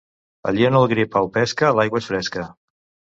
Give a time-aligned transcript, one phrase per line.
[0.51, 2.47] Allí on el gripau pesca l'aigua és fresca.